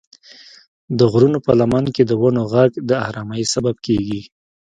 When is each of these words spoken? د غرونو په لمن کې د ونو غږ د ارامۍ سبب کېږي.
د 0.97 0.99
غرونو 1.11 1.39
په 1.45 1.51
لمن 1.59 1.85
کې 1.95 2.03
د 2.05 2.11
ونو 2.21 2.41
غږ 2.53 2.71
د 2.89 2.91
ارامۍ 3.07 3.43
سبب 3.53 3.75
کېږي. 3.85 4.21